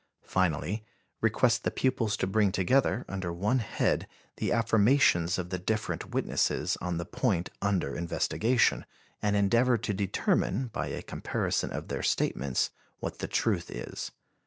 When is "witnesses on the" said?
6.09-7.05